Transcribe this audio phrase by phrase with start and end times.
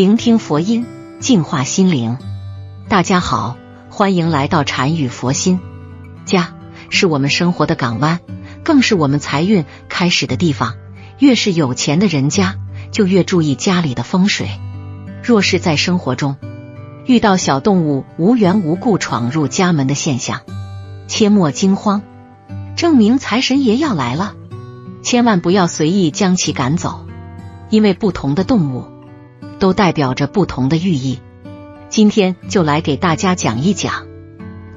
[0.00, 0.86] 聆听佛音，
[1.20, 2.16] 净化心灵。
[2.88, 3.58] 大家好，
[3.90, 5.60] 欢迎来到禅语佛心。
[6.24, 6.54] 家
[6.88, 8.20] 是我们生活的港湾，
[8.64, 10.76] 更是我们财运开始的地方。
[11.18, 12.56] 越是有钱的人家，
[12.90, 14.48] 就越注意家里的风水。
[15.22, 16.36] 若是在生活中
[17.04, 20.40] 遇到小动物无缘无故闯入家门的现象，
[21.08, 22.00] 切莫惊慌，
[22.74, 24.34] 证明财神爷要来了。
[25.02, 27.04] 千万不要随意将其赶走，
[27.68, 28.89] 因为不同的动物。
[29.60, 31.20] 都代表着不同的寓意。
[31.88, 34.06] 今天就来给大家讲一讲，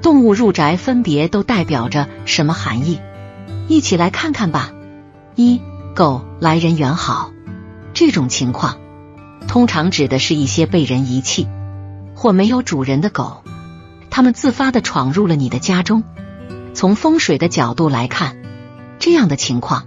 [0.02, 3.00] 动物入宅分别都代表着什么含义，
[3.66, 4.70] 一起来看看吧。
[5.34, 5.60] 一
[5.96, 7.32] 狗来人缘好，
[7.92, 8.78] 这种情况
[9.48, 11.48] 通常指的是一些被人遗弃
[12.14, 13.42] 或没有主人的狗，
[14.10, 16.04] 它们自发的闯入了你的家中。
[16.74, 18.36] 从风水的角度来看，
[18.98, 19.86] 这样的情况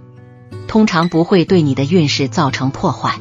[0.66, 3.20] 通常不会对你的运势造成破坏。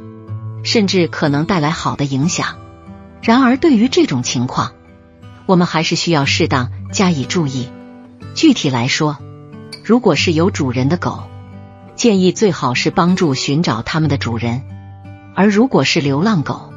[0.68, 2.58] 甚至可能带来好的影响。
[3.22, 4.74] 然而，对于这种情况，
[5.46, 7.70] 我们还是需要适当加以注意。
[8.36, 9.18] 具体来说，
[9.86, 11.24] 如果是有主人的狗，
[11.96, 14.60] 建议最好是帮助寻找他们的主人；
[15.36, 16.74] 而如果是流浪狗，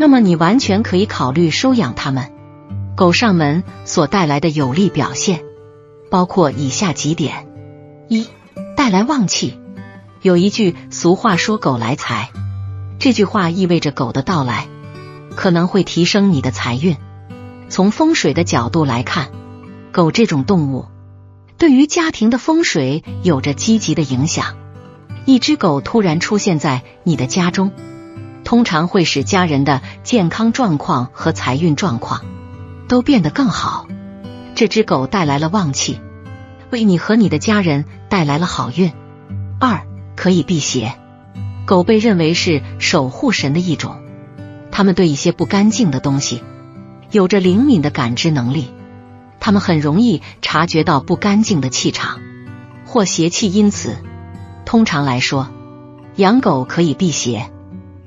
[0.00, 2.32] 那么你完全可以考虑收养它们。
[2.96, 5.44] 狗上门所带来的有利表现，
[6.10, 7.46] 包括以下几点：
[8.08, 8.26] 一、
[8.76, 9.60] 带来旺气。
[10.22, 12.30] 有一句俗话说：“狗来财。”
[13.02, 14.68] 这句话意味着狗的到来
[15.34, 16.96] 可能会提升你的财运。
[17.68, 19.30] 从风水的角度来看，
[19.90, 20.86] 狗这种动物
[21.58, 24.56] 对于家庭的风水有着积极的影响。
[25.24, 27.72] 一只狗突然出现在你的家中，
[28.44, 32.24] 通常会使家人的健康状况和财运状况
[32.86, 33.88] 都变得更好。
[34.54, 36.00] 这只狗带来了旺气，
[36.70, 38.92] 为你和你的家人带来了好运。
[39.58, 41.01] 二，可以辟邪。
[41.64, 44.02] 狗被认为是守护神的一种，
[44.70, 46.42] 它们对一些不干净的东西
[47.10, 48.70] 有着灵敏的感知能力，
[49.38, 52.20] 它们很容易察觉到不干净的气场
[52.84, 53.52] 或邪气。
[53.52, 53.96] 因此，
[54.64, 55.48] 通常来说，
[56.16, 57.50] 养狗可以辟邪。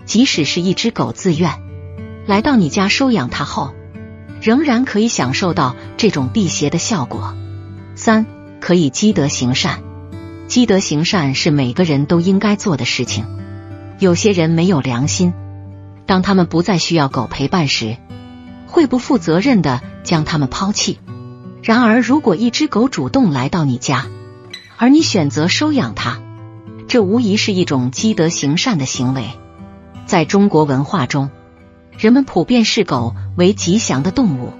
[0.06, 1.52] 即使是一只狗自愿
[2.28, 3.74] 来到你家收养它后，
[4.40, 7.36] 仍然可以享受到这种辟邪的效果。
[7.96, 8.28] 三，
[8.60, 9.82] 可以积德行善。
[10.48, 13.26] 积德行善是每个人都应该做的事情。
[13.98, 15.34] 有些人没有良心，
[16.06, 17.96] 当他们不再需要狗陪伴时，
[18.68, 21.00] 会不负责任的将他们抛弃。
[21.64, 24.06] 然而，如果一只狗主动来到你家，
[24.78, 26.20] 而你选择收养它，
[26.90, 29.30] 这无疑是一种积德行善的行为。
[30.06, 31.30] 在中国文化中，
[31.98, 34.52] 人们普遍视狗为吉祥的动物，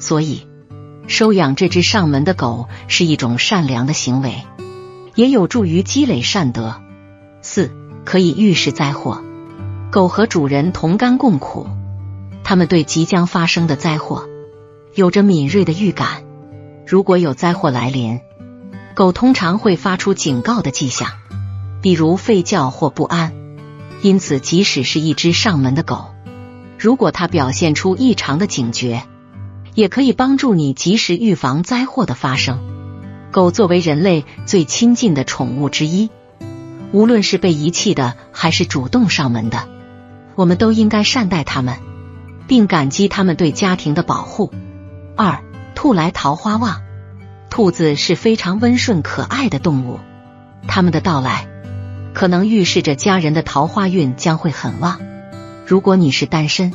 [0.00, 0.48] 所以
[1.06, 4.42] 收养这只上门的狗是一种善良的行为，
[5.14, 6.74] 也有助于积累善德。
[7.40, 7.70] 四。
[8.04, 9.22] 可以预示灾祸。
[9.90, 11.66] 狗和主人同甘共苦，
[12.42, 14.28] 它们对即将发生的灾祸
[14.94, 16.24] 有着敏锐的预感。
[16.86, 18.20] 如果有灾祸来临，
[18.94, 21.08] 狗通常会发出警告的迹象，
[21.80, 23.32] 比如吠叫或不安。
[24.02, 26.06] 因此，即使是一只上门的狗，
[26.78, 29.04] 如果它表现出异常的警觉，
[29.74, 32.58] 也可以帮助你及时预防灾祸的发生。
[33.30, 36.10] 狗作为人类最亲近的宠物之一。
[36.94, 39.68] 无论是被遗弃的，还是主动上门的，
[40.36, 41.78] 我们都应该善待他们，
[42.46, 44.52] 并感激他们对家庭的保护。
[45.16, 45.40] 二，
[45.74, 46.82] 兔来桃花旺。
[47.50, 49.98] 兔子是非常温顺可爱的动物，
[50.68, 51.48] 它们的到来
[52.12, 55.00] 可能预示着家人的桃花运将会很旺。
[55.66, 56.72] 如果你是单身，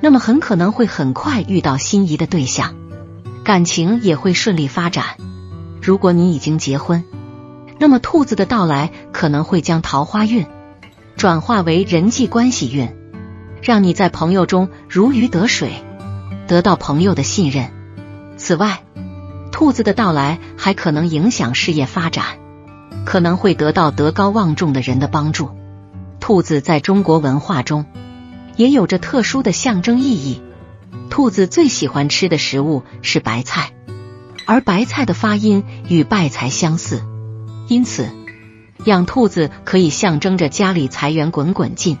[0.00, 2.74] 那么很可能会很快遇到心仪的对象，
[3.44, 5.04] 感情也会顺利发展。
[5.82, 7.04] 如果你已经结婚，
[7.76, 8.92] 那么，兔子的到来
[9.24, 10.44] 可能会将桃花运
[11.16, 12.94] 转化为人际关系运，
[13.62, 15.82] 让你在朋友中如鱼得水，
[16.46, 17.70] 得到朋友的信任。
[18.36, 18.82] 此外，
[19.50, 22.38] 兔子的到来还可能影响事业发展，
[23.06, 25.48] 可能会得到德高望重的人的帮助。
[26.20, 27.86] 兔子在中国文化中
[28.56, 30.42] 也有着特殊的象征意义。
[31.08, 33.72] 兔子最喜欢吃的食物是白菜，
[34.44, 37.02] 而白菜的发音与败财相似。
[37.68, 38.10] 因此，
[38.84, 41.98] 养兔子可以象征着家里财源滚滚进。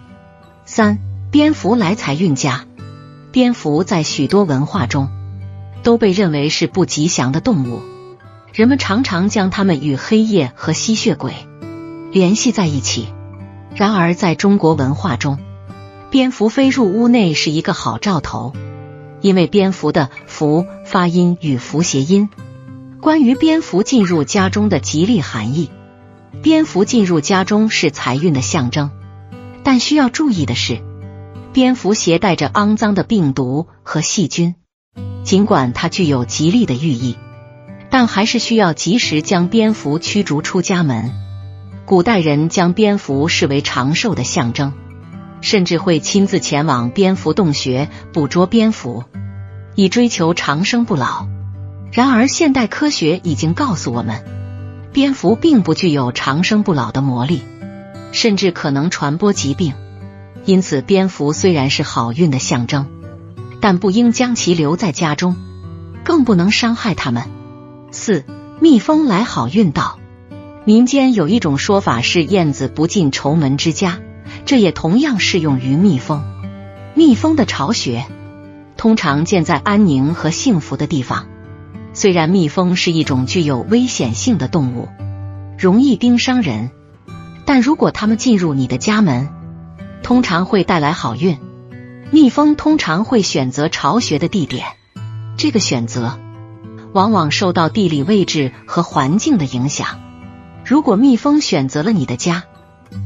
[0.66, 0.98] 三，
[1.30, 2.64] 蝙蝠来财运佳。
[3.32, 5.08] 蝙蝠在许多文化中
[5.82, 7.80] 都被认为是不吉祥的动物，
[8.52, 11.34] 人们常常将它们与黑夜和吸血鬼
[12.12, 13.08] 联系在一起。
[13.74, 15.38] 然而，在中国文化中，
[16.10, 18.52] 蝙蝠飞入屋内是一个好兆头，
[19.20, 22.28] 因为蝙蝠的“蝠”发音与“福”谐音。
[23.00, 25.70] 关于蝙蝠进入家中的吉利含义，
[26.42, 28.90] 蝙蝠进入家中是财运的象征，
[29.62, 30.82] 但需要注意的是，
[31.52, 34.54] 蝙蝠携带着肮脏的病毒和细菌，
[35.22, 37.16] 尽管它具有吉利的寓意，
[37.90, 41.12] 但还是需要及时将蝙蝠驱逐出家门。
[41.86, 44.72] 古代人将蝙蝠视为长寿的象征，
[45.40, 49.04] 甚至会亲自前往蝙蝠洞穴捕捉蝙蝠，
[49.74, 51.26] 以追求长生不老。
[51.92, 54.24] 然而，现代科学已经告诉我们，
[54.94, 57.42] 蝙蝠并不具有长生不老的魔力，
[58.12, 59.74] 甚至可能传播疾病。
[60.44, 62.86] 因此，蝙蝠虽然是好运的象征，
[63.60, 65.34] 但不应将其留在家中，
[66.04, 67.24] 更不能伤害它们。
[67.90, 68.24] 四，
[68.60, 69.98] 蜜蜂来好运到。
[70.64, 73.98] 民间有一种说法是“燕子不进愁门之家”，
[74.46, 76.22] 这也同样适用于蜜蜂。
[76.94, 78.06] 蜜蜂的巢穴
[78.76, 81.26] 通常建在安宁和幸福的地方。
[81.94, 84.88] 虽然蜜蜂是一种具有危险性的动物，
[85.56, 86.72] 容易叮伤人，
[87.46, 89.28] 但如果它们进入你的家门，
[90.02, 91.38] 通常会带来好运。
[92.10, 94.66] 蜜蜂通常会选择巢穴的地点，
[95.36, 96.18] 这个选择
[96.92, 100.00] 往往受到地理位置和环境的影响。
[100.64, 102.44] 如果蜜蜂选择了你的家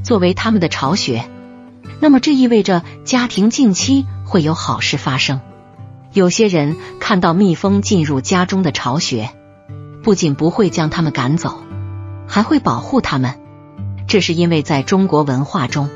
[0.02, 1.28] 作为他们的巢穴，
[2.00, 5.40] 那么这意味着家庭近期会有好事发生。
[6.12, 9.30] 有些人看到蜜蜂进入家中的巢穴，
[10.02, 11.58] 不仅不会将它们赶走，
[12.26, 13.34] 还会保护它们。
[14.06, 15.90] 这是因为在中国文化中。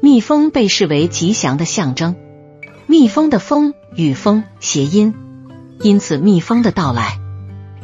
[0.00, 2.14] 蜜蜂被视为吉祥的象征，
[2.86, 5.14] 蜜蜂的“蜂”与“蜂”谐音，
[5.80, 7.18] 因此蜜蜂的到来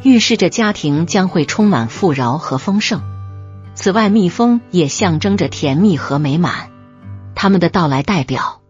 [0.01, 3.01] 预示着家庭将会充满富饶和丰盛。
[3.73, 6.69] 此外，蜜蜂也象征着甜蜜和美满，
[7.35, 8.61] 它们的到来代表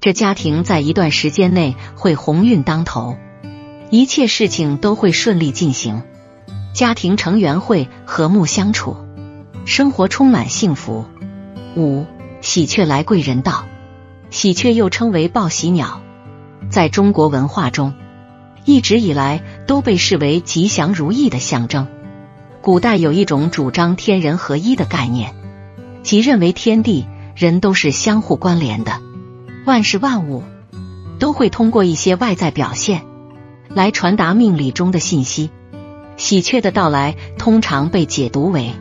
[0.00, 3.18] 这家庭在一段时间内会鸿运当头，
[3.90, 6.02] 一切事情都会顺利进行，
[6.72, 8.96] 家庭成员会和睦相处，
[9.66, 11.04] 生活充满幸福。
[11.76, 12.06] 五。
[12.40, 13.66] 喜鹊来贵人到，
[14.30, 16.00] 喜鹊又称为报喜鸟，
[16.70, 17.92] 在中国文化中
[18.64, 21.86] 一直以来都被视为吉祥如意的象征。
[22.62, 25.34] 古代有一种主张天人合一的概念，
[26.02, 27.06] 即认为天地
[27.36, 29.02] 人都是相互关联的，
[29.70, 30.42] 万事万物
[31.20, 33.02] 都会通过一些外在表现
[33.68, 35.48] 来传达命理中的信息。
[36.16, 38.72] 喜鹊的到来通常被解读为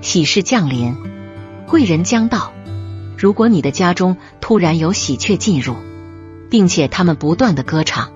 [0.00, 0.96] 喜事降临。
[1.66, 2.54] 贵人将到。
[3.18, 5.76] 如果你的家中突然有喜鹊进入，
[6.48, 8.10] 并且他们不断的歌唱，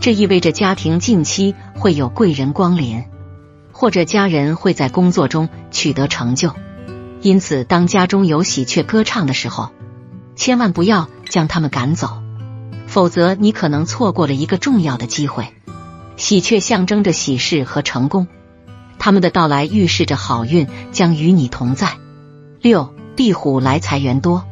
[0.00, 3.04] 这意味着家庭近期会有贵人光临，
[3.72, 6.54] 或者家人会在工作中取得成就。
[7.20, 9.68] 因此，当家中有喜鹊歌唱的时候，
[10.36, 12.22] 千万不要将他们赶走，
[12.86, 15.48] 否则你可能错过了一个重要的机会。
[16.16, 18.28] 喜鹊象征着喜事和成功，
[18.98, 21.92] 他们的到来预示着好运将与你同在。
[22.60, 24.44] 六壁虎来财源多。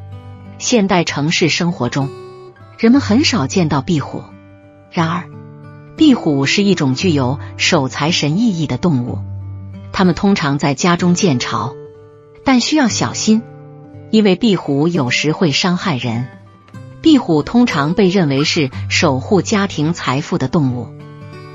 [0.58, 2.08] 现代城市生活中，
[2.78, 4.22] 人们很少见到壁虎。
[4.90, 5.24] 然而，
[5.96, 9.18] 壁虎是一种具有守财神意义的动物。
[9.92, 11.74] 它们通常在家中建巢，
[12.44, 13.42] 但需要小心，
[14.12, 16.28] 因为壁虎有时会伤害人。
[17.00, 20.88] 壁虎通常被认为是守护家庭财富的动物。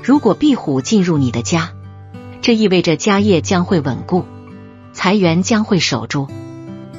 [0.02, 1.70] 如果壁虎进入你的家，
[2.42, 4.24] 这意味着家业将会稳固，
[4.92, 6.26] 财源将会守住。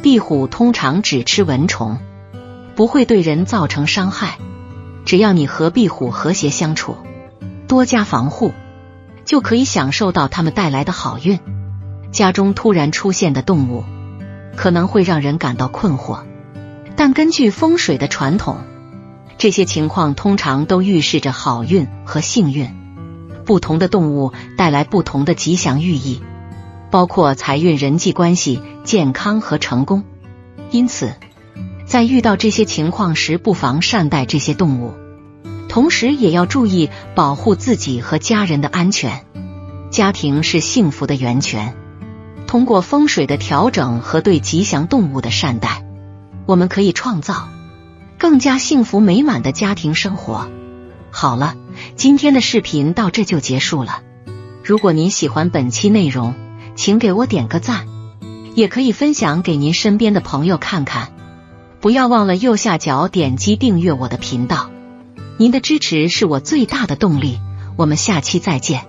[0.02, 1.98] 壁虎通常只吃蚊虫，
[2.76, 4.38] 不会对人造成伤害。
[5.04, 6.96] 只要你和壁虎和谐相处，
[7.68, 8.54] 多加防护，
[9.26, 11.38] 就可以享受到它们带来的好运。
[12.14, 13.84] 家中突然出现的动物
[14.56, 16.20] 可能会让人感到困惑，
[16.96, 18.58] 但根据风水的传统，
[19.38, 22.70] 这些情况通常都预示着好运和幸运。
[23.46, 26.22] 不同的动物带来不同的吉祥寓意。
[26.92, 30.04] 包括财运、人际关系、健康和成功。
[30.72, 31.14] 因此，
[31.86, 34.96] 在遇到这些情况时，不妨善待这些动物，
[35.68, 39.24] 同时也要注意保护自己和家人的安全。
[39.92, 41.76] 家庭是幸福的源泉。
[42.50, 45.86] 通过风水的调整和对吉祥动物的善待，
[46.48, 47.48] 我们可以创造
[48.18, 50.50] 更加幸福美满的家庭生活。
[51.12, 51.54] 好了，
[51.96, 54.02] 今天的视频到这就结束了。
[54.64, 56.34] 如果您喜欢本期内容，
[56.74, 57.86] 请给我点个赞，
[58.56, 61.14] 也可以分享给您身边的朋友看看。
[61.82, 64.72] 不要忘了右下角点击订阅我的频道，
[65.38, 67.40] 您的支持是我最大的动力。
[67.78, 68.89] 我们下期再见。